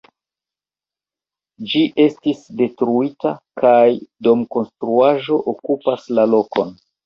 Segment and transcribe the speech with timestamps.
[1.73, 3.85] Ĝi estis detruita kaj
[4.31, 6.79] domkonstruaĵo okupas la lokon.